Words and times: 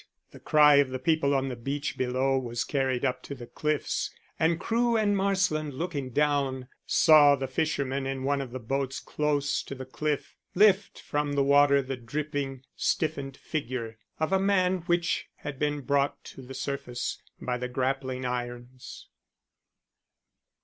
The 0.31 0.39
cry 0.39 0.77
of 0.77 0.89
the 0.89 0.97
people 0.97 1.35
on 1.35 1.49
the 1.49 1.55
beach 1.55 1.95
below 1.95 2.35
was 2.35 2.63
carried 2.63 3.05
up 3.05 3.21
to 3.21 3.35
the 3.35 3.45
cliffs, 3.45 4.09
and 4.39 4.59
Crewe 4.59 4.97
and 4.97 5.15
Marsland, 5.15 5.75
looking 5.75 6.09
down, 6.09 6.67
saw 6.87 7.35
the 7.35 7.45
fishermen 7.47 8.07
in 8.07 8.23
one 8.23 8.41
of 8.41 8.49
the 8.49 8.57
boats 8.57 8.99
close 8.99 9.61
to 9.61 9.75
the 9.75 9.85
cliff 9.85 10.35
lift 10.55 10.99
from 10.99 11.33
the 11.33 11.43
water 11.43 11.83
the 11.83 11.97
dripping, 11.97 12.63
stiffened 12.75 13.37
figure 13.37 13.99
of 14.19 14.33
a 14.33 14.39
man 14.39 14.79
which 14.87 15.27
had 15.35 15.59
been 15.59 15.81
brought 15.81 16.23
to 16.23 16.41
the 16.41 16.55
surface 16.55 17.21
by 17.39 17.59
the 17.59 17.69
grappling 17.69 18.25
irons. 18.25 19.07